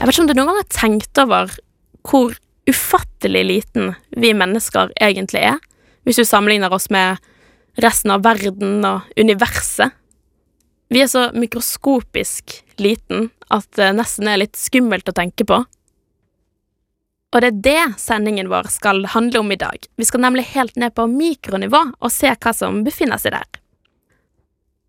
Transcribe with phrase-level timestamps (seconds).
[0.00, 1.50] Jeg vet ikke om du noen gang har tenkt over
[2.08, 2.36] hvor
[2.70, 5.58] ufattelig liten vi mennesker egentlig er,
[6.08, 7.18] hvis du sammenligner oss med
[7.84, 9.92] resten av verden og universet.
[10.88, 15.58] Vi er så mikroskopisk liten at det nesten er litt skummelt å tenke på.
[17.30, 19.84] Og det er det sendingen vår skal handle om i dag.
[20.00, 23.60] Vi skal nemlig helt ned på mikronivå og se hva som befinner seg der.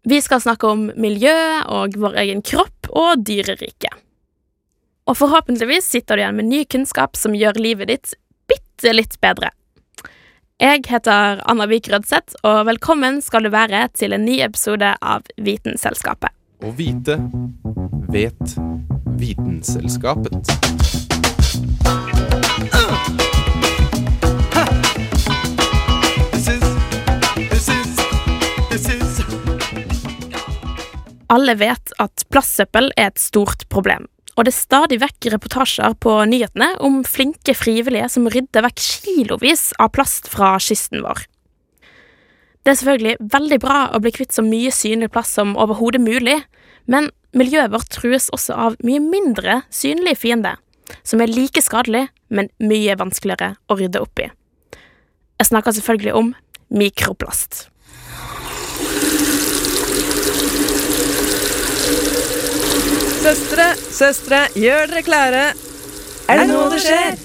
[0.08, 1.36] Vi skal snakke om miljø
[1.68, 4.00] og vår egen kropp og dyreriket.
[5.10, 8.14] Og forhåpentligvis sitter du igjen med ny kunnskap som gjør livet ditt
[8.52, 9.50] bitte litt bedre.
[10.62, 15.26] Jeg heter Anna Vik Rødseth, og velkommen skal du være til en ny episode av
[15.42, 16.30] Vitenselskapet.
[16.62, 17.18] Å vite
[18.14, 18.54] vet
[19.18, 20.54] Vitenselskapet.
[31.32, 34.06] Alle vet at plastsøppel er et stort problem,
[34.42, 39.68] og det er stadig vekk reportasjer på nyhetene om flinke frivillige som rydder vekk kilovis
[39.78, 41.28] av plast fra kysten vår.
[42.66, 46.40] Det er selvfølgelig veldig bra å bli kvitt så mye synlig plast som overhodet mulig,
[46.90, 50.58] men miljøet vårt trues også av mye mindre synlige fiender,
[51.06, 54.32] som er like skadelig, men mye vanskeligere å rydde opp i.
[55.38, 56.34] Jeg snakker selvfølgelig om
[56.74, 57.68] mikroplast.
[63.22, 65.42] Søstre, søstre, gjør dere klare.
[66.26, 67.20] Er det nå det skjer?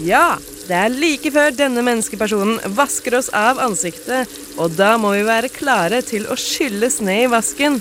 [0.00, 5.26] Ja, det er like før denne menneskepersonen vasker oss av ansiktet, og da må vi
[5.28, 7.76] være klare til å skylles ned i vasken.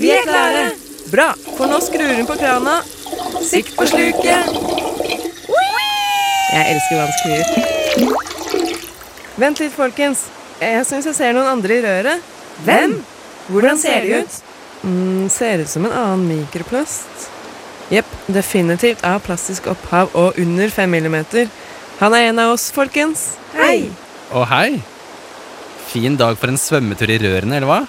[0.00, 0.64] Vi er klare.
[1.12, 1.28] Bra,
[1.58, 2.80] for nå skrur hun på krana.
[3.44, 4.56] Sikt på sluket.
[6.50, 7.44] Jeg elsker vannsklier.
[9.44, 10.24] Vent litt, folkens.
[10.62, 12.32] Jeg syns jeg ser noen andre i røret.
[12.64, 13.02] Hvem?
[13.52, 14.46] Hvordan ser de ut?
[14.82, 17.28] Mm, ser ut som en annen mikroplast.
[17.90, 21.50] Jepp, definitivt av plastisk opphav og under fem millimeter.
[21.98, 23.32] Han er en av oss, folkens.
[23.52, 23.90] Hei!
[24.32, 24.80] Å, hei.
[25.90, 27.80] Fin dag for en svømmetur i rørene, eller hva?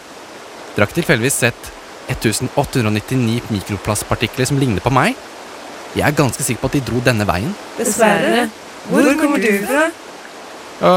[0.76, 1.70] Drakk tilfeldigvis sett
[2.12, 5.16] 1899 mikroplastpartikler som ligner på meg?
[5.94, 7.54] Jeg er ganske sikker på at de dro denne veien.
[7.78, 8.48] Dessverre.
[8.90, 9.86] Hvor kommer du fra?
[10.82, 10.92] Å,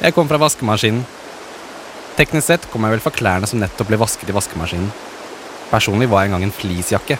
[0.00, 1.04] jeg kom fra vaskemaskinen.
[2.18, 4.88] Teknisk sett kom jeg vel fra klærne som nettopp ble vasket i vaskemaskinen.
[5.68, 7.18] Personlig var jeg en gang en fleecejakke.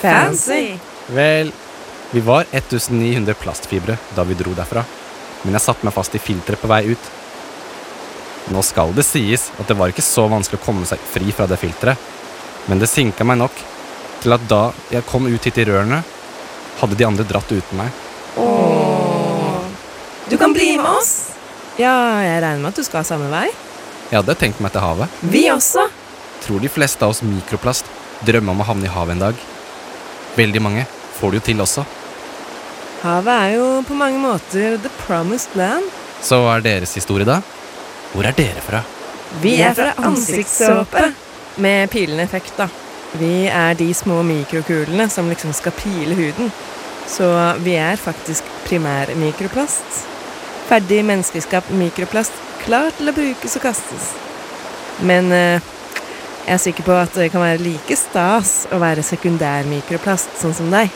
[0.00, 0.78] Fancy.
[1.12, 1.50] Vel,
[2.10, 4.84] vi var 1900 plastfibre da vi dro derfra,
[5.42, 7.10] men jeg satte meg fast i filteret på vei ut.
[8.50, 11.46] Nå skal det sies at det var ikke så vanskelig å komme seg fri fra
[11.50, 12.08] det filteret,
[12.66, 13.60] men det sinka meg nok
[14.20, 14.62] til at da
[14.92, 16.00] jeg kom ut hit i rørene,
[16.80, 17.92] hadde de andre dratt uten meg.
[20.30, 21.34] Du kan bli med oss.
[21.80, 23.48] Ja, jeg regner med at du skal samme vei.
[24.10, 25.20] Jeg hadde tenkt meg til havet.
[25.32, 25.86] Vi også.
[26.44, 27.88] Tror de fleste av oss mikroplast
[28.26, 29.40] drømmer om å havne i havet en dag.
[30.36, 30.86] Veldig mange
[31.18, 31.86] får det jo til også.
[33.00, 35.86] Havet er jo på mange måter the promised land.
[36.20, 37.40] Så hva er deres historie, da?
[38.12, 38.82] Hvor er dere fra?
[39.40, 41.08] Vi er fra ansiktssåpe.
[41.60, 42.68] Med pilende effekt, da.
[43.18, 46.52] Vi er de små mikrokulene som liksom skal pile huden.
[47.10, 47.26] Så
[47.64, 50.04] vi er faktisk primærmikroplast.
[50.68, 54.12] Ferdig menneskeskapt mikroplast, klar til å brukes og kastes.
[55.02, 55.70] Men eh,
[56.46, 60.70] jeg er sikker på at det kan være like stas å være sekundærmikroplast, sånn som
[60.72, 60.90] deg.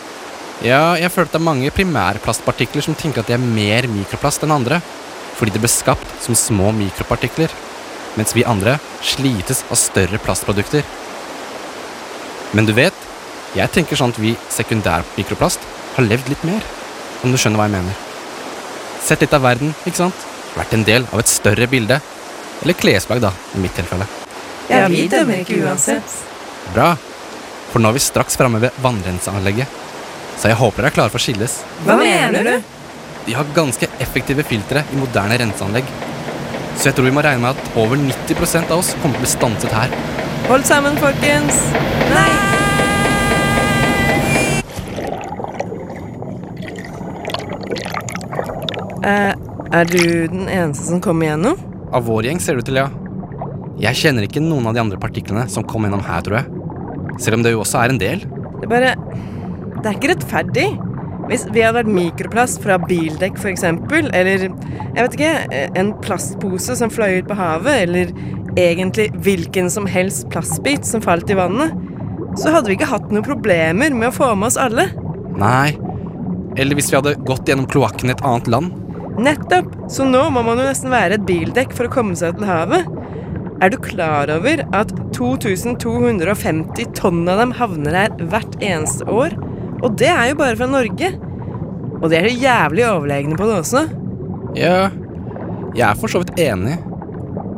[0.65, 4.47] Ja, jeg føler at det er mange primærplastpartikler som tenker at de er mer mikroplast
[4.47, 4.81] enn andre,
[5.35, 7.53] fordi det ble skapt som små mikropartikler,
[8.19, 10.87] mens vi andre slites av større plastprodukter.
[12.55, 12.97] Men du vet,
[13.59, 15.63] jeg tenker sånn at vi sekundærmikroplast
[15.99, 16.67] har levd litt mer,
[17.23, 18.03] om du skjønner hva jeg mener.
[19.05, 20.29] Sett litt av verden, ikke sant?
[20.55, 21.99] Vært en del av et større bilde.
[22.63, 24.07] Eller klesplagg, da, i mitt tilfelle.
[24.69, 26.15] Ja, vi dømmer ikke uansett.
[26.73, 26.95] Bra,
[27.73, 29.81] for nå er vi straks framme ved vannrenseanlegget.
[30.41, 31.61] Så jeg håper dere er klare for å skilles.
[31.85, 32.73] Hva mener du?
[33.25, 35.87] De har ganske effektive filtre i moderne renseanlegg.
[36.75, 39.25] Så jeg tror vi må regne med at over 90% av oss kommer til å
[39.25, 39.95] bli stanset her.
[40.49, 41.61] Hold sammen, folkens.
[42.13, 42.33] Nei!
[49.05, 49.33] Eh,
[49.79, 50.03] er du
[50.33, 51.61] den eneste som kommer igjennom?
[51.93, 52.89] Av vår gjeng ser det ut til, ja.
[53.85, 56.65] Jeg kjenner ikke noen av de andre partiklene som kom gjennom her, tror jeg.
[57.21, 58.25] Selv om det jo også er en del.
[58.25, 58.95] Det er bare
[59.75, 60.69] Det er ikke rettferdig.
[61.29, 65.33] Hvis vi hadde vært mikroplast fra bildekk f.eks., eller jeg vet ikke,
[65.81, 68.13] en plastpose som fløy ut på havet, eller
[68.61, 71.73] egentlig hvilken som helst plastbit som falt i vannet,
[72.41, 74.89] så hadde vi ikke hatt noen problemer med å få med oss alle.
[75.41, 75.75] Nei.
[76.57, 78.75] Eller hvis vi hadde gått gjennom kloakken i et annet land.
[79.21, 79.73] Nettopp!
[79.91, 82.89] Så nå må man jo nesten være et bildekk for å komme seg til havet.
[83.63, 89.37] Er du klar over at 2250 tonn av dem havner her hvert eneste år?
[89.85, 91.13] Og det er jo bare fra Norge.
[92.01, 93.85] Og de er så jævlig overlegne på det også.
[94.59, 94.91] Ja,
[95.75, 96.77] jeg er for så vidt enig.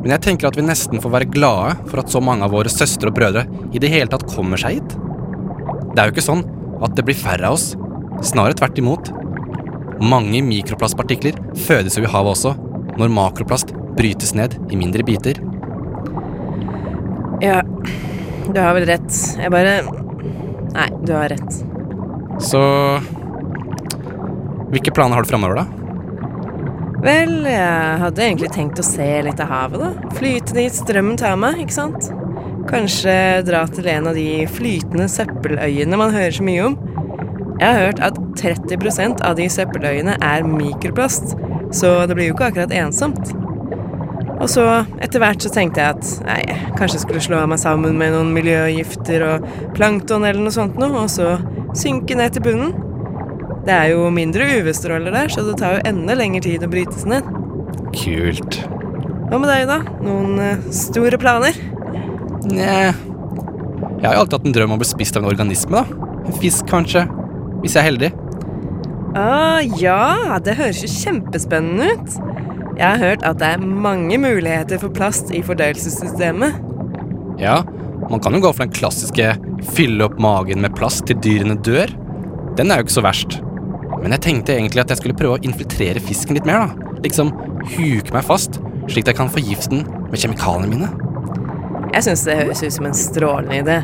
[0.03, 2.71] Men jeg tenker at vi nesten får være glade for at så mange av våre
[2.71, 4.97] søstre og brødre i det hele tatt kommer seg hit.
[5.95, 6.45] Det er jo ikke sånn
[6.85, 7.73] at det blir færre av oss.
[8.27, 9.11] Snarere tvert imot.
[10.05, 12.53] Mange mikroplastpartikler fødes jo i havet også,
[13.01, 15.41] når makroplast brytes ned i mindre biter.
[17.41, 17.63] Ja,
[18.55, 19.13] du har vel rett.
[19.37, 19.81] Jeg bare
[20.77, 21.59] Nei, du har rett.
[22.41, 22.61] Så
[24.71, 25.67] Hvilke planer har du framover, da?
[27.07, 30.13] Vel, jeg hadde egentlig tenkt å se litt av havet, da.
[30.19, 32.09] Flyte dit strømmen tar meg, ikke sant?
[32.67, 33.15] Kanskje
[33.47, 36.77] dra til en av de flytende søppeløyene man hører så mye om.
[37.61, 41.37] Jeg har hørt at 30% av de søppeløyene er mikroplast,
[41.73, 43.31] så det blir jo ikke akkurat ensomt.
[44.37, 44.65] Og så,
[45.01, 46.41] etter hvert, så tenkte jeg at nei,
[46.77, 49.47] kanskje skulle slå meg sammen med noen miljøgifter og
[49.77, 51.39] plankton eller noe sånt noe, og så
[51.77, 52.75] synke ned til bunnen.
[53.67, 56.95] Det er jo mindre UV-stråler der, så det tar jo enda lengre tid å bryte
[57.01, 57.31] seg ned.
[57.97, 58.61] Kult.
[59.27, 59.81] Hva med deg, da?
[60.05, 61.57] Noen uh, store planer?
[62.47, 65.81] Nja Jeg har jo alltid hatt en drøm om å bli spist av en organisme,
[65.81, 66.13] da.
[66.29, 67.07] En fisk, kanskje.
[67.65, 68.13] Hvis jeg er heldig.
[69.17, 72.36] Ah, ja, det høres jo kjempespennende ut.
[72.77, 76.59] Jeg har hørt at det er mange muligheter for plast i fordøyelsessystemet.
[77.41, 77.63] Ja,
[78.11, 79.31] man kan jo gå for den klassiske
[79.73, 81.89] fylle opp magen med plast til dyrene dør.
[82.59, 83.39] Den er jo ikke så verst.
[84.03, 86.93] Men jeg tenkte egentlig at jeg skulle prøve å infiltrere fisken litt mer, da.
[87.05, 87.33] Liksom
[87.79, 90.93] huke meg fast, slik at jeg kan få giften med kjemikaliene mine.
[91.97, 93.81] Jeg syns det høres ut som en strålende idé.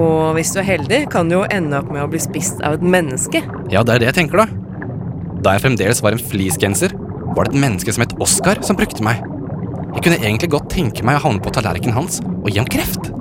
[0.00, 2.78] Og hvis du er heldig, kan du jo ende opp med å bli spist av
[2.78, 3.44] et menneske.
[3.70, 4.48] Ja, det er det jeg tenker, da.
[5.44, 6.96] Da jeg fremdeles var en fleecegenser,
[7.34, 9.22] var det et menneske som het Oskar, som brukte meg.
[9.94, 13.12] Jeg kunne egentlig godt tenke meg å havne på tallerkenen hans og gi ham kreft.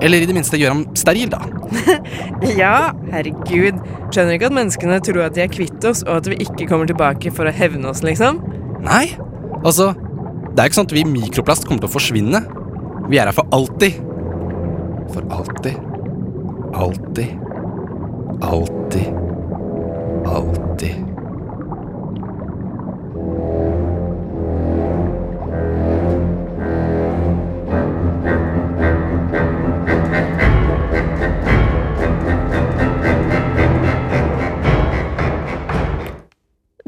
[0.00, 1.42] Eller i det minste gjøre ham steril, da.
[2.60, 3.80] Ja, herregud.
[4.10, 6.88] Skjønner ikke at menneskene tror at de er kvitt oss, og at vi ikke kommer
[6.88, 8.40] tilbake for å hevne oss, liksom?
[8.80, 9.10] Nei,
[9.60, 9.90] altså
[10.50, 12.40] Det er ikke sånn at vi mikroplast kommer til å forsvinne.
[13.12, 14.00] Vi er her for alltid.
[15.12, 15.78] For alltid.
[16.80, 17.36] Alltid.
[18.40, 19.14] Alltid.
[20.30, 21.09] Alltid.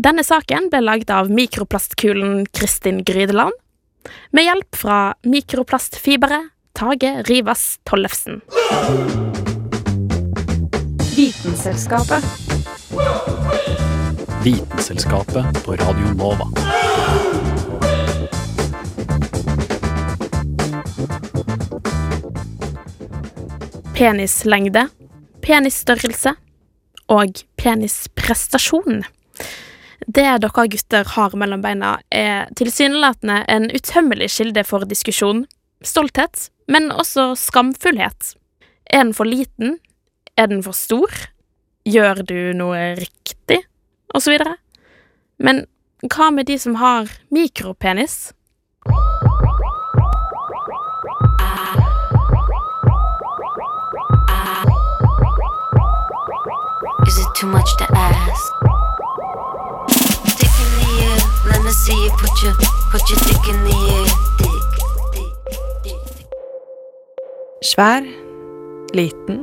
[0.02, 3.54] Denne saken ble lagd av mikroplastkulen Kristin Grydeland,
[4.34, 8.40] med hjelp fra mikroplastfiberet Tage Rivas Tollefsen.
[11.14, 12.26] Vitenselskapet.
[14.42, 16.50] Vitenselskapet på Radio Nova.
[23.94, 24.88] Penislengde,
[25.46, 26.34] penisstørrelse
[27.06, 29.04] og penisprestasjon.
[30.06, 35.44] Det dere gutter har mellom beina, er tilsynelatende en utømmelig kilde for diskusjon,
[35.82, 38.34] stolthet, men også skamfullhet.
[38.90, 39.78] Er den for liten?
[40.36, 41.10] Er den for stor?
[41.86, 43.62] Gjør du noe riktig?
[44.14, 44.56] Og så videre.
[45.38, 45.66] Men
[46.02, 48.32] hva med de som har mikropenis?
[57.06, 58.61] Is it too much to ask?
[61.82, 62.54] See you put your
[62.92, 64.10] put your dick in the air.
[67.62, 68.06] Svær,
[68.94, 69.40] liten,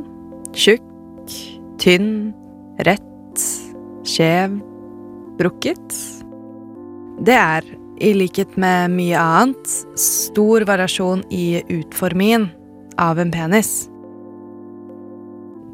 [0.56, 1.34] tjukk,
[1.82, 2.32] tynn,
[2.88, 3.44] rett,
[4.08, 4.56] skjev,
[5.40, 6.00] brukket.
[7.28, 7.68] Det er,
[8.00, 12.48] i likhet med mye annet, stor variasjon i utformingen
[13.00, 13.90] av en penis.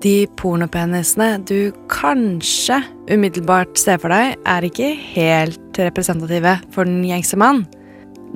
[0.06, 2.78] De pornopenisene du kanskje
[3.10, 7.64] umiddelbart ser for deg, er ikke helt representative for den gjengse mann.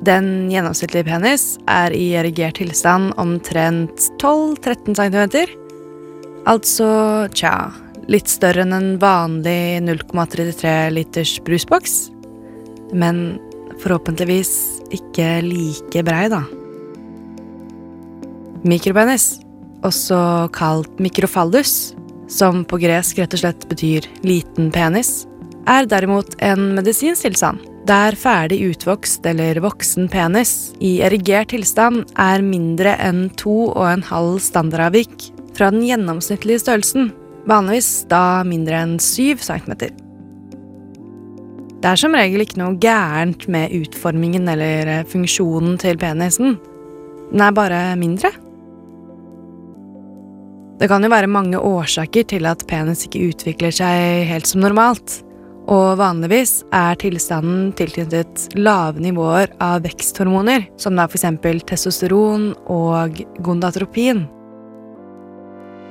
[0.02, 5.52] Den gjennomsnittlige penis er i erigert tilstand omtrent 12-13 cm.
[6.50, 6.88] Altså,
[7.36, 7.52] tja,
[8.10, 12.00] litt større enn en vanlig 0,33 liters brusboks.
[12.90, 13.38] Men
[13.84, 14.56] forhåpentligvis
[14.96, 16.42] ikke like brei, da.
[18.66, 19.36] Mikropenis
[19.86, 21.94] også kalt mikrofallus,
[22.30, 25.24] som på gresk rett og slett betyr liten penis,
[25.68, 32.44] er derimot en medisinsk tilstand, der ferdig utvokst eller voksen penis i erigert tilstand er
[32.44, 37.10] mindre enn to og en halv standardavvik fra den gjennomsnittlige størrelsen,
[37.50, 39.74] vanligvis da mindre enn 7 cm.
[41.80, 46.58] Det er som regel ikke noe gærent med utformingen eller eh, funksjonen til penisen.
[47.30, 48.28] Den er bare mindre.
[50.80, 55.18] Det kan jo være mange årsaker til at penis ikke utvikler seg helt som normalt,
[55.68, 64.24] og vanligvis er tilstanden tilknyttet lave nivåer av veksthormoner, som da eksempel testosteron og gondatropin.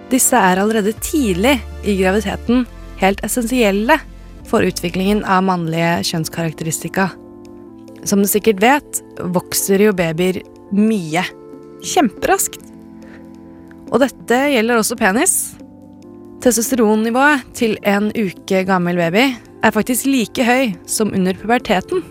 [0.10, 2.66] Disse er allerede tidlig i graviditeten
[3.00, 4.00] helt essensielle
[4.50, 7.12] for utviklingen av mannlige kjønnskarakteristika.
[8.10, 10.42] Som du sikkert vet, vokser jo babyer
[10.74, 11.28] mye.
[11.86, 12.69] Kjemperaskt.
[13.90, 15.36] Og dette gjelder også penis.
[16.44, 19.26] Testosteronnivået til en uke gammel baby
[19.66, 22.04] er faktisk like høy som under puberteten.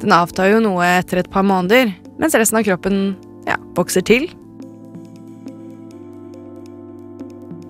[0.00, 3.00] Den avtar jo noe etter et par måneder, mens resten av kroppen
[3.48, 4.28] ja, vokser til.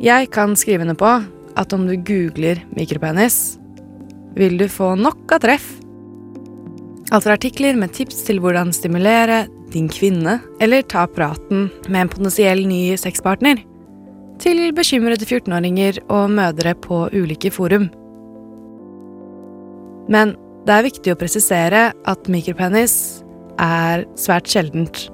[0.02, 1.12] Jeg kan skrive under på
[1.57, 3.57] at om du googler mikropenis,
[4.37, 5.69] vil du få nok av treff.
[7.14, 12.12] Alt fra artikler med tips til hvordan stimulere din kvinne, eller ta praten med en
[12.12, 13.62] potensiell ny sexpartner,
[14.42, 17.88] til bekymrede 14-åringer og mødre på ulike forum.
[20.12, 20.35] Men
[20.66, 23.23] det er viktig å presisere at mikropenis
[23.62, 25.06] er svært sjeldent.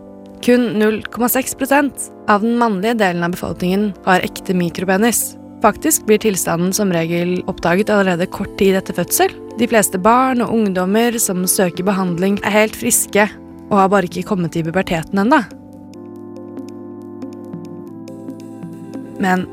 [0.42, 5.36] Kun 0,6% av den mannlige delen av befolkningen har ekte mikropenis.
[5.62, 9.30] Faktisk blir tilstanden som regel oppdaget allerede kort tid etter fødsel.
[9.60, 13.28] De fleste barn og ungdommer som søker behandling, er helt friske
[13.72, 15.40] og har bare ikke kommet i puberteten ennå.
[19.22, 19.46] Men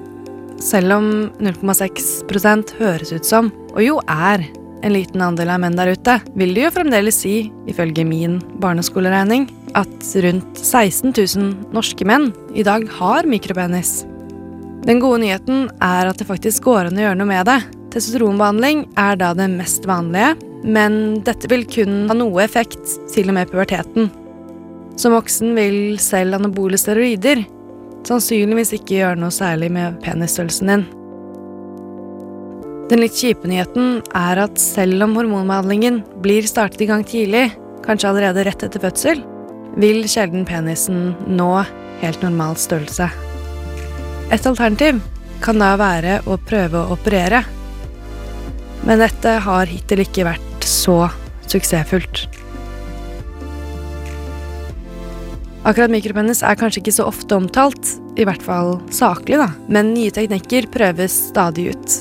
[0.60, 1.10] selv om
[1.40, 4.44] 0,6% høres ut som, og jo er,
[4.80, 7.34] en liten andel av menn der ute, vil det jo fremdeles si,
[7.68, 9.48] ifølge min barneskoleregning,
[9.78, 14.02] at rundt 16 000 norske menn i dag har mikropenis.
[14.88, 17.60] Den gode nyheten er at det faktisk går an å gjøre noe med det.
[17.94, 23.38] Testosteronbehandling er da det mest vanlige, men dette vil kun ha noe effekt til og
[23.38, 24.10] med puberteten.
[25.00, 27.46] Som voksen vil selv anabole steroider
[28.08, 30.86] sannsynligvis ikke gjøre noe særlig med penisstørrelsen din.
[32.90, 37.52] Den litt kjipe nyheten er at selv om hormonbehandlingen blir startet i gang tidlig,
[37.86, 39.22] kanskje allerede rett etter fødsel,
[39.80, 41.52] vil sjelden penisen nå
[42.02, 43.12] helt normal størrelse.
[44.34, 45.00] Et alternativ
[45.44, 47.44] kan da være å prøve å operere.
[48.88, 51.08] Men dette har hittil ikke vært så
[51.50, 52.28] suksessfullt.
[55.68, 60.14] Akkurat mikropenis er kanskje ikke så ofte omtalt, i hvert fall saklig, da, men nye
[60.14, 61.98] teknikker prøves stadig ut.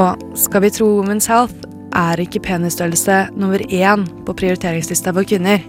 [0.00, 5.62] Og skal vi tro Women's Health, er ikke penisstørrelse nummer én på prioriteringslista for kvinner.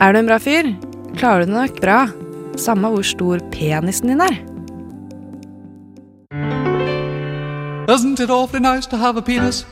[0.00, 0.72] Er du en bra fyr,
[1.20, 2.00] klarer du det nok bra,
[2.58, 4.49] samme hvor stor penisen din er.
[7.90, 9.64] Isn't it awfully nice to have a penis?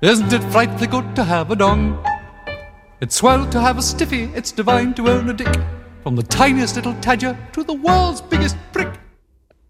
[0.00, 2.02] Isn't it frightfully good to have a dong?
[3.02, 5.54] It's swell to have a stiffy, it's divine to own a dick.
[6.02, 8.88] From the tiniest little tadger to the world's biggest prick.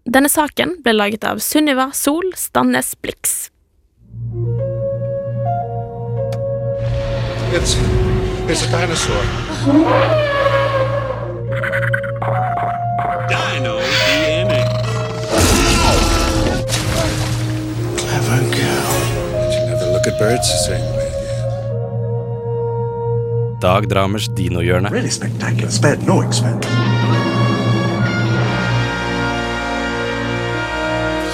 [0.09, 3.51] Denne saken ble laget av Sunniva Sol Stannes Blix.
[7.51, 7.75] It's,
[8.47, 9.19] it's a dinosaur.
[9.19, 10.36] Uh-huh.
[23.61, 24.89] Dag Dramers dinohjørne.
[24.89, 25.69] Really spectacular.
[25.69, 26.69] Spared no expense.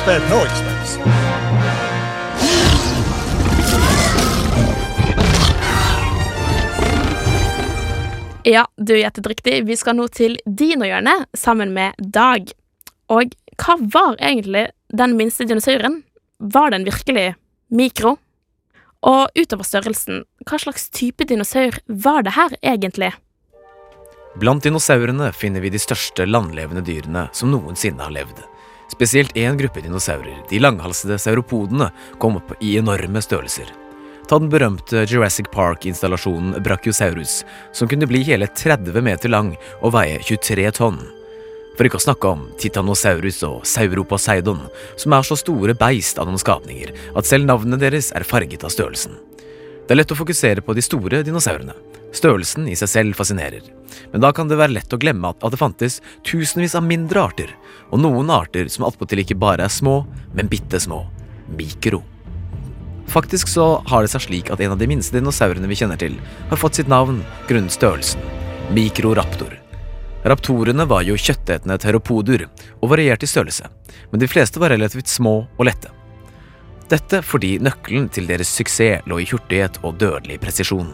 [0.02, 1.00] Spared no expense.
[8.44, 9.63] Ja, du gjettet riktig.
[9.63, 12.52] Vi skal nå til dinohjørnet sammen med Dag.
[13.08, 16.02] Og hva var egentlig den minste dinosauren?
[16.40, 17.30] Var den virkelig
[17.72, 18.18] mikro?
[19.04, 23.12] Og utover størrelsen, hva slags type dinosaur var det her egentlig?
[24.40, 28.40] Blant dinosaurene finner vi de største landlevende dyrene som noensinne har levd.
[28.94, 33.70] Spesielt én gruppe dinosaurer, de langhalsede sauropodene, kom opp i enorme størrelser.
[34.30, 37.42] Ta den berømte Jurassic Park-installasjonen Brachiosaurus,
[37.76, 41.02] som kunne bli hele 30 meter lang og veie 23 tonn.
[41.74, 44.62] For ikke å snakke om Titanosaurus og Sauroposeidon,
[45.00, 48.74] som er så store beist av noen skapninger at selv navnene deres er farget av
[48.74, 49.18] størrelsen.
[49.84, 51.74] Det er lett å fokusere på de store dinosaurene,
[52.13, 53.63] Størrelsen i seg selv fascinerer,
[54.12, 57.50] men da kan det være lett å glemme at, det fantes tusenvis av mindre arter,
[57.89, 60.03] og noen arter som attpåtil ikke bare er små,
[60.38, 61.01] men bitte små.
[61.58, 62.03] Mikro.
[63.10, 66.22] Faktisk så har det seg slik at en av de minste dinosaurene vi kjenner til,
[66.53, 68.22] har fått sitt navn grunnet størrelsen.
[68.74, 69.62] Mikroraptor.
[70.24, 72.46] Raptorene var jo kjøttetende teropoder
[72.80, 73.68] og varierte i størrelse,
[74.12, 75.92] men de fleste var relativt små og lette.
[76.92, 80.94] Dette fordi nøkkelen til deres suksess lå i hurtighet og dødelig presisjon.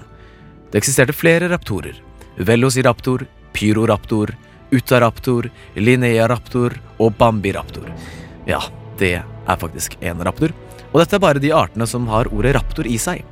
[0.71, 1.97] Det eksisterte flere raptorer.
[2.37, 4.31] Velociraptor, Pyroraptor,
[4.71, 7.89] Utaraptor, Linearaptor og Bambiraptor.
[8.47, 8.61] Ja,
[8.97, 10.53] det er faktisk en raptor,
[10.91, 13.25] og dette er bare de artene som har ordet raptor i seg.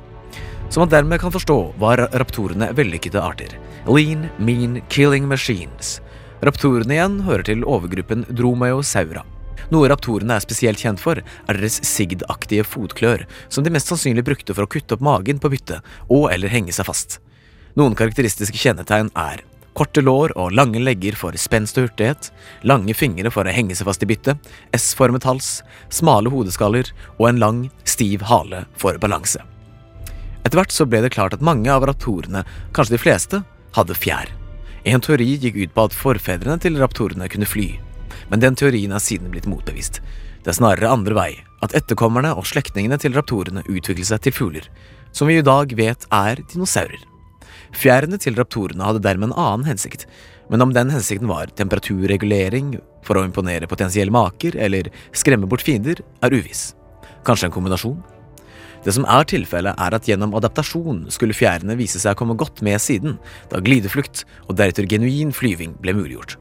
[0.68, 3.54] Som man dermed kan forstå, var raptorene vellykkede arter.
[3.86, 6.00] Lean, mean, killing machines.
[6.44, 9.24] Raptorene igjen hører til overgruppen Dromaeosaura.
[9.72, 14.54] Noe raptorene er spesielt kjent for, er deres sigdaktige fotklør, som de mest sannsynlig brukte
[14.54, 17.18] for å kutte opp magen på byttet, og eller henge seg fast.
[17.76, 19.44] Noen karakteristiske kjennetegn er
[19.78, 22.32] korte lår og lange legger for spenst og hurtighet,
[22.66, 27.44] lange fingre for å henge seg fast i byttet, S-formet hals, smale hodeskaller og en
[27.44, 29.44] lang, stiv hale for balanse.
[30.48, 32.40] Etter hvert så ble det klart at mange av raptorene,
[32.72, 33.42] kanskje de fleste,
[33.76, 34.30] hadde fjær.
[34.88, 37.66] En teori gikk ut på at forfedrene til raptorene kunne fly,
[38.30, 40.00] men den teorien er siden blitt motbevist.
[40.40, 41.28] Det er snarere andre vei,
[41.60, 44.72] at etterkommerne og slektningene til raptorene utviklet seg til fugler,
[45.12, 47.04] som vi i dag vet er dinosaurer.
[47.76, 50.08] Fjærene til raptorene hadde dermed en annen hensikt,
[50.48, 56.00] men om den hensikten var temperaturregulering for å imponere potensielle maker eller skremme bort fiender,
[56.24, 56.70] er uviss.
[57.28, 58.00] Kanskje en kombinasjon?
[58.84, 62.62] Det som er tilfellet, er at gjennom adaptasjon skulle fjærene vise seg å komme godt
[62.66, 63.16] med siden,
[63.50, 66.36] da glideflukt og deretter genuin flyving ble muliggjort.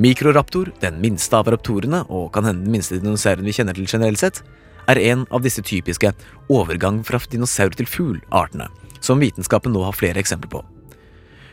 [0.00, 4.22] Mikroraptor, den minste av raptorene, og kan hende den minste dinosauren vi kjenner til generelt
[4.22, 4.42] sett,
[4.90, 6.12] er en av disse typiske
[6.50, 8.68] overgang fra dinosaur til fugl-artene,
[9.00, 10.62] som vitenskapen nå har flere eksempler på.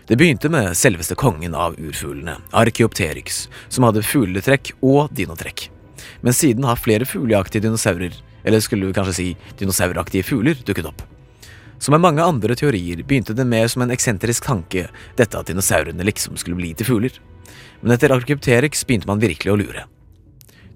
[0.08, 5.68] Det begynte med selveste kongen av urfuglene, Archeopteryx, som hadde fugletrekk og dinotrekk.
[6.24, 8.14] Men siden har flere fugleaktige dinosaurer,
[8.48, 9.27] eller skulle vi kanskje si
[9.60, 11.03] dinosauraktige fugler, dukket opp.
[11.79, 14.88] Som med mange andre teorier begynte det mer som en eksentrisk tanke,
[15.20, 17.20] dette at dinosaurene liksom skulle bli til fugler.
[17.83, 19.86] Men etter Archeopteryx begynte man virkelig å lure.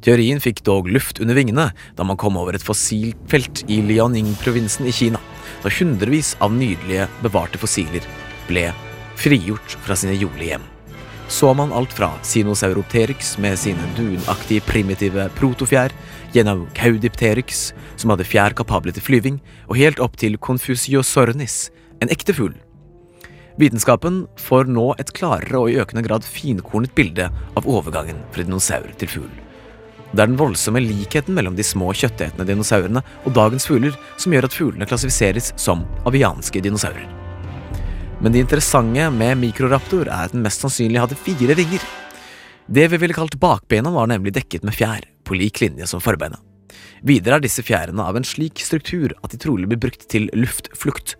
[0.01, 4.93] Teorien fikk dog luft under vingene da man kom over et fossilfelt i Liaoning-provinsen i
[4.95, 5.21] Kina,
[5.62, 8.05] da hundrevis av nydelige, bevarte fossiler
[8.49, 8.69] ble
[9.21, 10.70] frigjort fra sine jordlige hjem.
[11.31, 15.93] Så man alt fra Sinosauropteryx med sine dunaktige primitive protofjær,
[16.35, 19.37] gjennom Caudipteryx, som hadde fjær kapable til flyving,
[19.71, 21.69] og helt opp til Confusiosornis,
[22.03, 22.57] en ekte fugl.
[23.61, 28.91] Vitenskapen får nå et klarere og i økende grad finkornet bilde av overgangen fra dinosaur
[28.99, 29.31] til fugl.
[30.11, 34.51] Det er den voldsomme likheten mellom de små kjøttetende dinosaurene og dagens fugler som gjør
[34.51, 37.20] at fuglene klassifiseres som avianske dinosaurer.
[38.21, 41.81] Men det interessante med mikroraptor er at den mest sannsynlig hadde fire vinger.
[42.69, 46.38] Det vi ville kalt bakbena var nemlig dekket med fjær, på lik linje som forbeina.
[47.01, 51.15] Videre er disse fjærene av en slik struktur at de trolig blir brukt til luftflukt.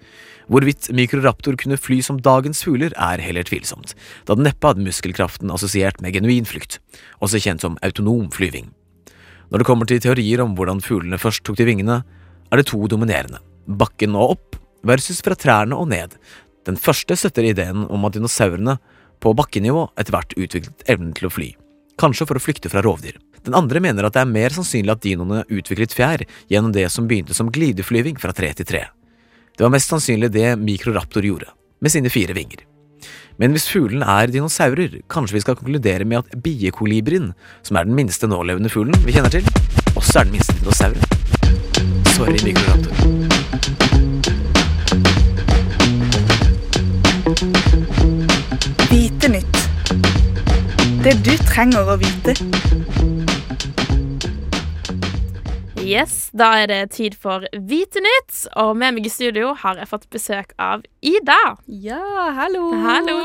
[0.52, 3.96] Hvorvidt mikroraptor kunne fly som dagens fugler, er heller tvilsomt,
[4.30, 6.78] da den neppe hadde muskelkraften assosiert med genuin flukt,
[7.18, 8.70] også kjent som autonom flyving.
[9.50, 12.04] Når det kommer til teorier om hvordan fuglene først tok til vingene,
[12.52, 16.14] er det to dominerende, bakken og opp versus fra trærne og ned.
[16.68, 18.78] Den første støtter ideen om at dinosaurene
[19.22, 21.50] på bakkenivå etter hvert utviklet evnen til å fly,
[22.02, 23.18] kanskje for å flykte fra rovdyr.
[23.46, 27.08] Den andre mener at det er mer sannsynlig at dinoene utviklet fjær gjennom det som
[27.10, 28.84] begynte som glideflyving fra tre til tre.
[29.58, 31.50] Det var mest sannsynlig det mikroraptor gjorde,
[31.82, 32.68] med sine fire vinger.
[33.42, 37.32] Men hvis fuglene er dinosaurer, kanskje vi skal konkludere med at biekolibrien,
[37.66, 39.50] som er den minste nålevende fuglen vi kjenner til,
[39.96, 41.02] også er den minste dinosauren.
[42.14, 43.31] Sorry, mikroraptor.
[51.02, 52.34] Det du trenger å vite.
[55.82, 59.90] Yes, da er det tid for Vite nytt, og med meg i studio har jeg
[59.90, 61.40] fått besøk av Ida.
[61.66, 61.98] Ja,
[62.38, 62.68] hallo.
[62.86, 63.18] Hallo.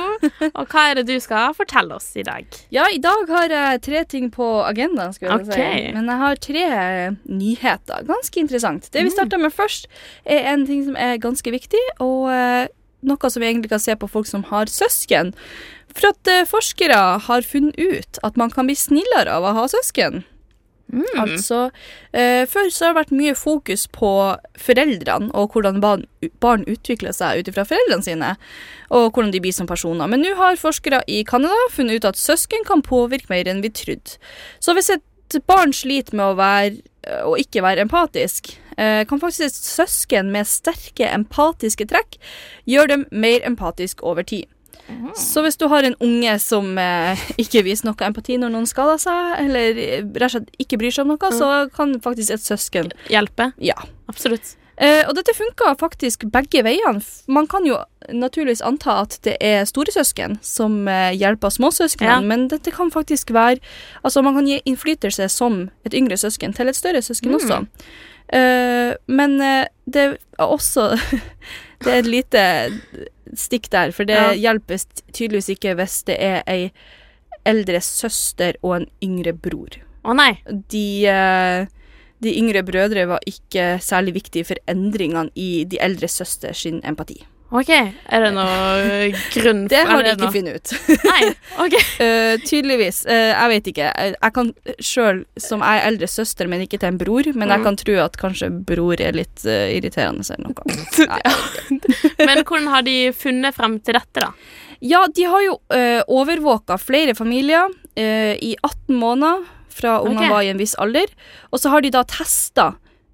[0.49, 2.49] Og hva er det du skal fortelle oss i dag?
[2.75, 5.85] Ja, i dag har jeg tre ting på agendaen, skulle jeg okay.
[5.85, 5.93] si.
[5.99, 6.65] Men jeg har tre
[7.29, 8.09] nyheter.
[8.09, 8.89] Ganske interessant.
[8.91, 9.17] Det vi Mm.
[9.19, 9.87] starter med først,
[10.25, 12.67] er en ting som er ganske viktig, og eh,
[13.07, 15.35] noe som vi egentlig kan se på folk som har søsken.
[15.97, 19.69] For at eh, forskere har funnet ut at man kan bli snillere av å ha
[19.73, 20.25] søsken.
[21.19, 21.71] Altså,
[22.15, 24.11] eh, Før så har det vært mye fokus på
[24.61, 26.05] foreldrene og hvordan barn,
[26.41, 28.35] barn utvikler seg ut ifra foreldrene sine,
[28.95, 30.07] og hvordan de blir som personer.
[30.07, 33.73] Men nå har forskere i Canada funnet ut at søsken kan påvirke mer enn vi
[33.75, 34.21] trodde.
[34.63, 36.77] Så hvis et barn sliter med å være
[37.27, 42.19] å ikke være empatisk, eh, kan faktisk søsken med sterke empatiske trekk
[42.67, 44.47] gjøre dem mer empatisk over tid.
[45.18, 49.01] Så hvis du har en unge som eh, ikke viser noe empati når noen skader
[49.03, 52.44] seg, eller eh, rett og slett ikke bryr seg om noe, så kan faktisk et
[52.44, 53.51] søsken Hjelpe?
[53.59, 53.75] Ja.
[54.09, 54.55] Absolutt.
[54.77, 57.01] Eh, og dette funka faktisk begge veiene.
[57.33, 57.79] Man kan jo
[58.12, 62.20] naturligvis anta at det er storesøsken som eh, hjelper småsøsknene, Ja.
[62.20, 63.57] men dette kan faktisk være
[64.05, 67.38] Altså, man kan gi innflytelse som et yngre søsken til et større søsken Mm.
[67.40, 67.62] også.
[68.37, 70.92] Eh, men eh, det er også
[71.85, 72.42] Det er et lite
[73.35, 74.33] stikk der, for det Ja.
[74.33, 74.79] hjelper
[75.12, 76.71] tydeligvis ikke hvis det er ei
[77.47, 79.69] eldre søster og en yngre bror.
[80.05, 80.39] Å nei.
[80.69, 81.67] De, eh,
[82.23, 87.25] de yngre brødre var ikke særlig viktige for endringene i de eldre søsters empati.
[87.55, 87.69] OK.
[87.71, 90.73] Er det noe grunn for Det har er de ikke funnet ut.
[91.07, 91.29] Nei,
[91.63, 91.77] ok.
[92.01, 92.99] Uh, tydeligvis.
[93.07, 93.91] Uh, jeg vet ikke.
[94.03, 94.51] Jeg, kan
[94.83, 97.65] sjøl, som jeg er eldre søster, men ikke til en bror, men jeg Mm.
[97.69, 100.79] kan tro at kanskje bror er litt uh, irriterende eller noe.
[101.13, 101.81] Nei.
[102.27, 104.33] Men hvordan har de funnet frem til dette, da?
[104.85, 110.33] Ja, de har jo uh, overvåka flere familier i 18 måneder fra ungene Ok.
[110.35, 111.09] var i en viss alder.
[111.49, 112.67] Og så har de da testa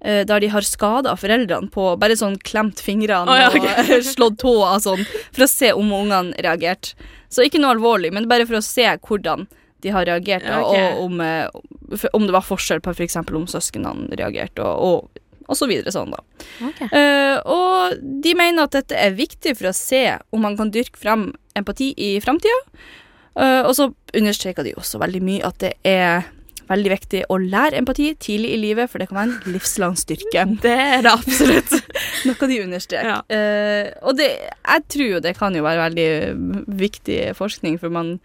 [0.03, 3.99] der de har skada foreldrene på bare sånn klemt fingrene oh, ja, okay.
[3.99, 6.97] og slått tåa sånn, for å se om ungene reagerte.
[7.31, 9.47] Så ikke noe alvorlig, men bare for å se hvordan
[9.83, 10.75] de har reagert, da, Ja, ok.
[10.75, 13.17] og om, eh, om det var forskjell på f.eks.
[13.19, 16.21] om søsknene reagerte, og, og, og så videre sånn, da.
[16.87, 20.99] Eh, og de mener at dette er viktig for å se om man kan dyrke
[20.99, 22.61] frem empati i framtida.
[23.33, 26.27] Uh, og så understreker de også veldig mye at det er
[26.69, 30.47] veldig viktig å lære empati tidlig i livet, for det kan være en livslang styrke.
[30.63, 31.77] Det er det absolutt.
[32.27, 33.23] Noe de understreker.
[33.33, 36.09] Eh, og det, jeg tror jo det kan jo være veldig
[36.79, 38.17] viktig forskning, for man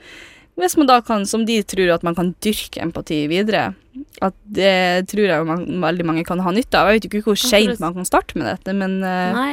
[0.58, 3.76] hvis man da kan, som de tror, at man kan dyrke empati videre,
[4.24, 6.90] at det tror jeg man, veldig mange kan ha nytte av.
[6.90, 9.52] Jeg vet jo ikke hvor seint man kan starte med dette, men eh, Nei.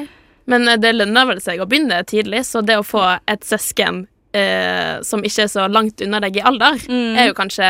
[0.50, 4.06] Men eh, det lønner vel seg å begynne tidlig, så det å få et søsken
[4.36, 7.70] eh, som ikke er så langt unna deg i alder, er jo kanskje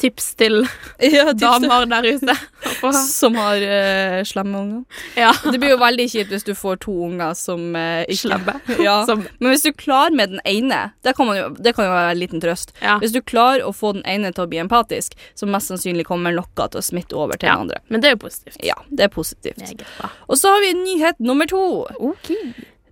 [0.00, 0.62] tips til
[1.02, 2.34] Ja, tips damer der ute.
[3.12, 4.82] Som har uh, slemme unger.
[5.18, 5.32] Ja.
[5.44, 8.54] Det blir jo veldig kjipt hvis du får to unger som uh, ikke Slemme.
[8.86, 8.96] Ja.
[9.06, 11.94] Som- Men hvis du klarer med den ene, det kan, man jo, det kan jo
[11.94, 12.74] være en liten trøst.
[12.82, 12.96] Ja.
[13.02, 16.34] Hvis du klarer å få den ene til å bli empatisk, så mest sannsynlig kommer
[16.34, 17.82] noe til å smitte over til den andre.
[17.92, 18.58] Men det er jo positivt.
[18.64, 19.84] Ja, det er positivt.
[20.28, 21.62] Og så har vi nyhet nummer to.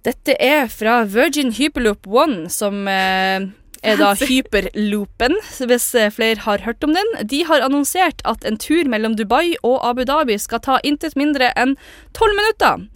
[0.06, 3.44] Dette er fra Virgin Hyperloop One, som eh,
[3.82, 5.36] er da hyperloopen,
[5.70, 7.12] hvis eh, flere har hørt om den.
[7.30, 11.52] De har annonsert at en tur mellom Dubai og Abu Dhabi skal ta intet mindre
[11.58, 11.76] enn
[12.16, 12.86] 12 minutter.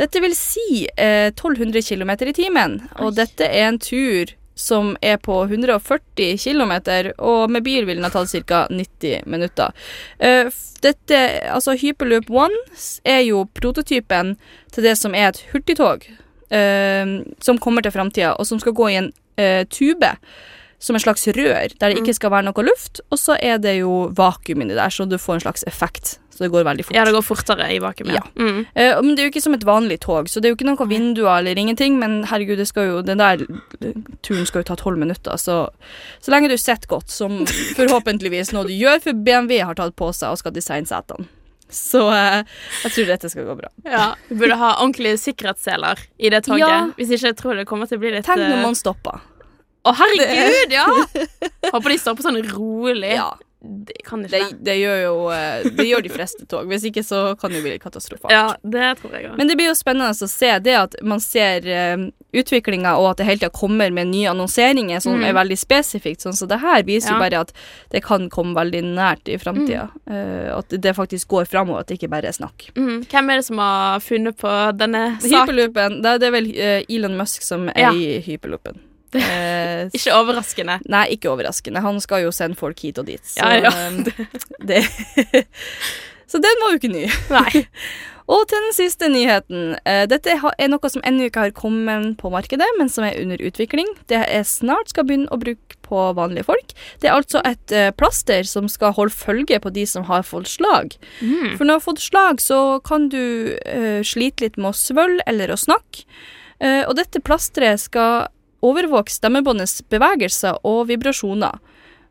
[0.00, 5.16] Dette vil si eh, 1200 km i timen, og dette er en tur som er
[5.16, 6.72] på 140 km,
[7.18, 8.66] og med bil vil den ha tatt ca.
[8.68, 9.72] 90 minutter.
[10.18, 10.50] Eh,
[10.84, 12.56] dette, altså Hyperloop One
[13.04, 14.36] er jo prototypen
[14.74, 16.04] til det som er et hurtigtog,
[16.52, 20.14] eh, som kommer til framtida, og som skal gå i en eh, tube.
[20.80, 23.02] Som en slags rør, der det ikke skal være noe luft.
[23.12, 26.14] Og så er det jo vakuum inni der, så du får en slags effekt.
[26.40, 26.96] Så det går veldig fort.
[26.96, 28.14] Ja, det går fortere i vakuum.
[28.14, 28.22] Ja.
[28.40, 28.62] Mm.
[28.72, 30.70] Eh, men det er jo ikke som et vanlig tog, så det er jo ikke
[30.70, 31.98] noen vinduer eller ingenting.
[32.00, 33.44] Men herregud, det skal jo, den der
[34.24, 35.58] turen skal jo ta tolv minutter, så
[36.24, 37.42] så lenge du sitter godt, som
[37.76, 41.28] forhåpentligvis noe du gjør, for BMW har tatt på seg og skal designe setene.
[41.70, 42.40] Så eh,
[42.86, 43.68] jeg tror dette skal gå bra.
[43.84, 46.64] Ja, Vi burde ha ordentlige sikkerhetsseler i det toget.
[46.64, 46.80] Ja.
[46.96, 49.20] Hvis ikke jeg tror det kommer til å bli litt Tenk når eh, man stopper.
[49.84, 50.86] Å, herregud, ja!
[51.72, 53.14] Håper de står på sånn rolig.
[53.16, 53.30] Ja.
[53.60, 54.74] Det kan ikke Det, det.
[54.80, 56.64] gjør jo eh, Det gjør de fleste tog.
[56.70, 58.32] Hvis ikke så kan det bli katastrofalt.
[58.32, 59.36] Ja, det tror jeg også.
[59.36, 63.20] Men det blir jo spennende å se det at man ser uh, utviklinga, og at
[63.20, 65.26] det hele tida kommer med nye annonseringer som Mm.
[65.28, 66.24] er veldig spesifikt.
[66.24, 67.18] Sånn, så det her viser Ja.
[67.18, 67.52] jo bare at
[67.92, 69.90] det kan komme veldig nært i framtida.
[70.08, 72.70] Eh, at det faktisk går framover, at det ikke bare er snakk.
[72.80, 73.04] Mm.
[73.12, 75.36] Hvem er det som har funnet på denne saken?
[75.36, 77.92] Hyperloopen, det, det er vel eh, Elon Musk som er Ja.
[77.92, 78.86] i hyperloopen.
[79.18, 80.78] Eh, Ikke overraskende.
[80.90, 81.82] Nei, ikke overraskende.
[81.84, 83.22] Han skal jo sende folk hit og dit.
[83.26, 83.70] Så, Ja, ja.
[84.60, 84.84] det
[86.30, 87.08] Så den var jo ikke ny.
[87.32, 87.64] Nei.
[88.30, 89.72] og til den siste nyheten.
[89.82, 93.42] Eh, dette er noe som ennå ikke har kommet på markedet, men som er under
[93.42, 93.90] utvikling.
[94.06, 96.70] Det er snart skal begynne å bruke på vanlige folk.
[97.02, 100.52] Det er altså et eh, plaster som skal holde følge på de som har fått
[100.52, 100.94] slag.
[101.18, 101.56] Mm.
[101.58, 105.26] For når du har fått slag, så kan du eh, slite litt med å svølge
[105.26, 106.06] eller å snakke.
[106.62, 108.28] Eh, og dette plasteret skal
[108.66, 111.58] overvåke stemmebåndets bevegelser og vibrasjoner.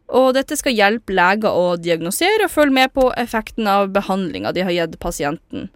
[0.09, 4.63] Og dette skal hjelpe leger å diagnosere og følge med på effekten av behandlinga de
[4.65, 5.67] har gitt pasienten.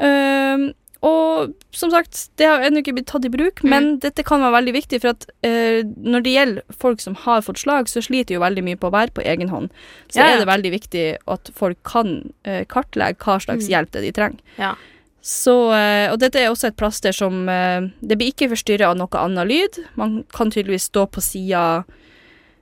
[0.00, 0.70] Ehm,
[1.04, 4.58] og som sagt, det har ennå ikke blitt tatt i bruk, men dette kan være
[4.58, 8.36] veldig viktig, for at uh, når det gjelder folk som har fått slag, så sliter
[8.36, 9.70] jo veldig mye på å være på egen hånd.
[10.12, 10.34] Så Ja, ja.
[10.34, 11.04] er det veldig viktig
[11.36, 13.72] at folk kan uh, kartlegge hva slags Mm.
[13.72, 14.40] hjelp det de trenger.
[14.60, 14.74] Ja.
[15.22, 18.96] Så, eh, og dette er også et plaster som eh, Det blir ikke forstyrra av
[18.96, 19.80] noe annet lyd.
[20.00, 21.84] Man kan tydeligvis stå på sida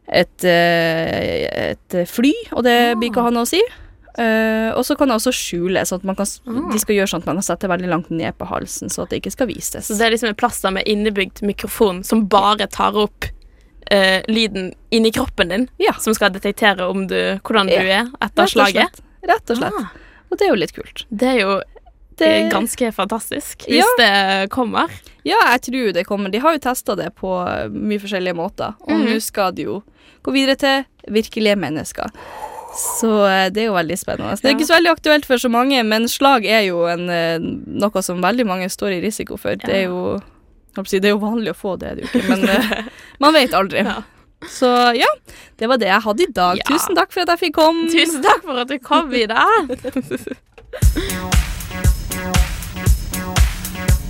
[0.08, 3.60] et, eh, et fly, og det blir ikke å ha noe å si.
[4.18, 6.72] Og så kan det også skjule, sånn at man kan, Ah.
[6.72, 9.10] de skal gjøre sånn at man kan sette veldig langt ned på halsen, så at
[9.12, 9.86] det ikke skal vises.
[9.86, 13.28] Så det er liksom et plaster med innebygd mikrofon som bare tar opp
[13.92, 15.68] uh, lyden inni kroppen din,
[16.00, 17.80] som skal detektere om du, hvordan du Ja.
[17.80, 18.74] er Rett etter og slaget.
[18.74, 19.00] slett.
[19.28, 19.86] Rett og slett.
[20.32, 21.04] Og det er jo litt kult.
[21.14, 21.62] Det er jo
[22.18, 23.86] Det- er ganske fantastisk, hvis Ja.
[23.98, 24.90] det kommer.
[25.24, 26.30] Ja, jeg tror det kommer.
[26.30, 29.06] De har jo testa det på eh, mye forskjellige måter, og Mhm.
[29.08, 29.82] nå skal de jo
[30.24, 32.10] gå videre til virkelige mennesker.
[33.00, 34.36] Så eh, det er jo veldig spennende.
[34.40, 37.38] Det er ikke så veldig aktuelt for så mange, men slag er jo en, eh,
[37.38, 39.56] noe som veldig mange står i risiko for.
[39.56, 40.20] Det er jo
[40.78, 42.82] det er jo vanlig å få det, det ikke, men eh,
[43.20, 43.82] man vet aldri.
[44.46, 45.06] Så ja,
[45.58, 46.58] det var det jeg hadde i dag.
[46.68, 47.88] Tusen takk for at jeg fikk komme.
[47.90, 49.42] Tusen takk for at du kom, Ida.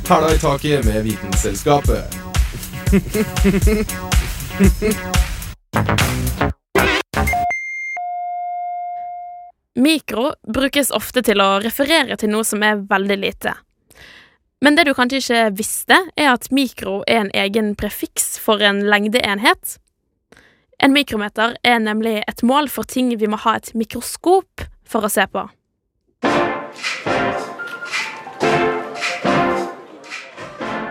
[0.09, 2.05] Hæla i taket med Vitenselskapet.
[9.75, 13.53] Mikro brukes ofte til å referere til noe som er veldig lite.
[14.65, 18.81] Men det du kanskje ikke visste, er at mikro er en egen prefiks for en
[18.89, 19.77] lengdeenhet.
[20.83, 25.13] En mikrometer er nemlig et mål for ting vi må ha et mikroskop for å
[25.13, 25.47] se på.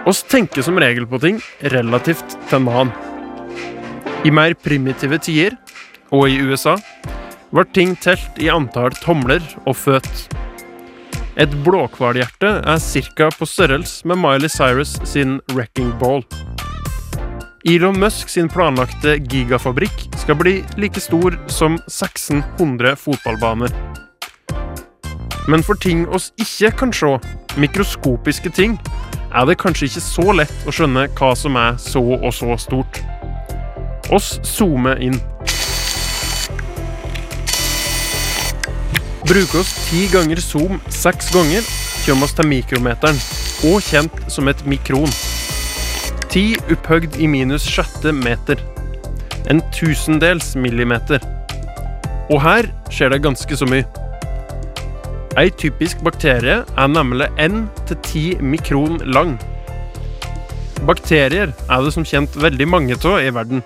[0.07, 2.93] Oss tenker som regel på ting relativt til man.
[4.23, 5.57] I mer primitive tider,
[6.15, 6.77] og i USA,
[7.51, 10.29] var ting telt i antall tomler og føt.
[11.35, 13.27] Et blåhvalhjerte er ca.
[13.35, 16.23] på størrelse med Miley Cyrus sin Wrecking Ball.
[17.67, 23.75] Elon Musk sin planlagte gigafabrikk skal bli like stor som 1600 fotballbaner.
[25.51, 27.11] Men for ting oss ikke kan se,
[27.59, 28.79] mikroskopiske ting,
[29.33, 33.01] er det kanskje ikke så lett å skjønne hva som er så og så stort.
[34.13, 35.17] Oss zoomer inn.
[39.27, 41.65] Bruker oss ti ganger zoom seks ganger,
[42.05, 43.19] kommer oss til mikrometeren,
[43.67, 45.11] og kjent som et mikron.
[46.31, 48.61] Ti opphøgd i minus sjette meter.
[49.51, 51.19] En tusendels millimeter.
[52.31, 54.06] Og her skjer det ganske så mye.
[55.38, 59.36] Ei typisk bakterie er nemlig 1-10 mikron lang.
[60.88, 63.62] Bakterier er det som kjent veldig mange av i verden.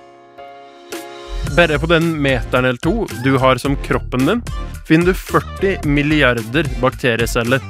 [1.56, 4.44] Bare på den meteren eller to du har som kroppen din,
[4.88, 7.64] finner du 40 milliarder bakterieceller.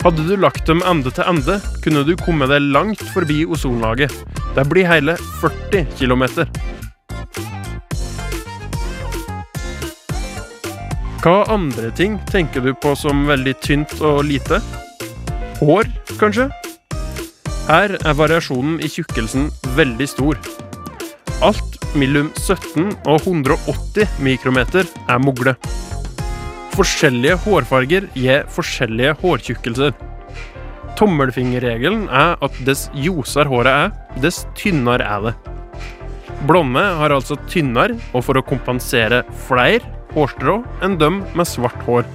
[0.00, 4.16] Hadde du lagt dem ende til ende, kunne du komme deg langt forbi ozonlaget.
[4.56, 6.48] Det blir hele 40 kilometer.
[11.18, 14.60] Hva andre ting tenker du på som veldig tynt og lite?
[15.58, 15.88] Hår,
[16.20, 16.46] kanskje?
[17.66, 20.38] Her er variasjonen i tjukkelsen veldig stor.
[21.42, 25.56] Alt mellom 17 og 180 mikrometer er mogle.
[26.78, 29.98] Forskjellige hårfarger gir forskjellige hårtjukkelser.
[31.02, 35.36] Tommelfingerregelen er at dess ljosere håret er, dess tynnere er det.
[36.46, 42.08] Blonde har altså tynnere, og for å kompensere flere hårstrå enn dem med svart hår.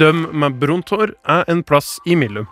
[0.00, 2.48] Dem med brunt hår er en plass imellom.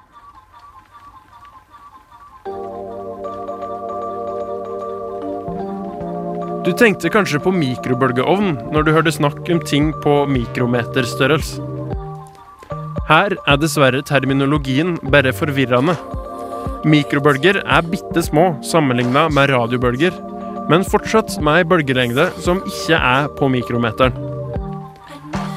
[6.62, 11.64] Du tenkte kanskje på mikrobølgeovn når du hørte snakk om ting på mikrometerstørrelse.
[13.08, 15.96] Her er dessverre terminologien bare forvirrende.
[16.86, 20.14] Mikrobølger er bitte små sammenligna med radiobølger,
[20.72, 24.14] men fortsatt med ei bølgelengde som ikke er på mikrometeren.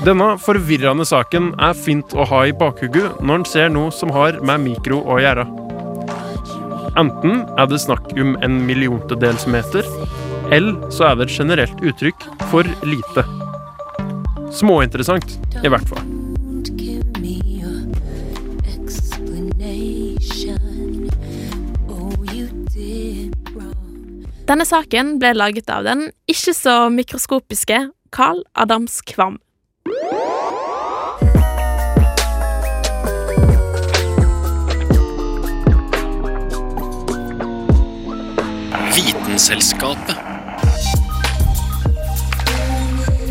[0.04, 4.42] Denne forvirrende saken er fint å ha i bakhugget når en ser noe som har
[4.46, 5.48] med mikro å gjøre.
[7.00, 9.88] Enten er det snakk om en milliontedels meter,
[10.52, 13.26] eller så er det et generelt uttrykk for lite.
[14.56, 16.15] Småinteressant, i hvert fall.
[24.46, 27.80] Denne saken ble laget av den ikke så mikroskopiske
[28.14, 29.40] Carl Adams Kvam.
[38.94, 40.14] Vitenselskapet.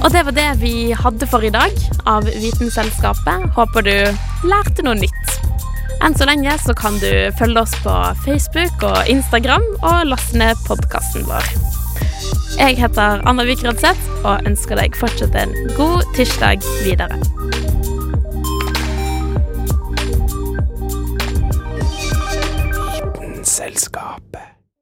[0.02, 1.78] Og det var det vi hadde for i dag
[2.10, 3.54] av Vitenselskapet.
[3.54, 3.94] Håper du
[4.50, 5.23] lærte noe nytt.
[6.02, 10.58] Enn så lenge så kan du følge oss på Facebook og Instagram og laste ned
[10.66, 11.46] podkasten vår.
[12.58, 17.18] Jeg heter Anna Vik Rødseth og ønsker deg fortsatt en god tirsdag videre.
[23.44, 24.23] Selskap.